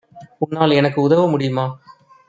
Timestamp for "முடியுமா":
1.29-1.65